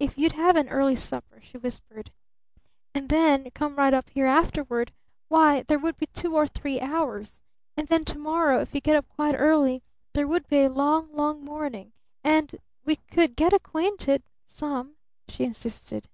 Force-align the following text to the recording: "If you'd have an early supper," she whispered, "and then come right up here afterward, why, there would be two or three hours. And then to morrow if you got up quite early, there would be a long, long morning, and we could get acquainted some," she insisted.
"If 0.00 0.18
you'd 0.18 0.32
have 0.32 0.56
an 0.56 0.68
early 0.68 0.96
supper," 0.96 1.40
she 1.40 1.56
whispered, 1.56 2.10
"and 2.92 3.08
then 3.08 3.48
come 3.52 3.76
right 3.76 3.94
up 3.94 4.10
here 4.10 4.26
afterward, 4.26 4.90
why, 5.28 5.62
there 5.62 5.78
would 5.78 5.96
be 5.96 6.06
two 6.06 6.34
or 6.34 6.48
three 6.48 6.80
hours. 6.80 7.40
And 7.76 7.86
then 7.86 8.04
to 8.06 8.18
morrow 8.18 8.60
if 8.62 8.74
you 8.74 8.80
got 8.80 8.96
up 8.96 9.08
quite 9.10 9.36
early, 9.36 9.84
there 10.12 10.26
would 10.26 10.48
be 10.48 10.64
a 10.64 10.68
long, 10.72 11.12
long 11.14 11.44
morning, 11.44 11.92
and 12.24 12.52
we 12.84 12.96
could 12.96 13.36
get 13.36 13.52
acquainted 13.52 14.24
some," 14.44 14.96
she 15.28 15.44
insisted. 15.44 16.08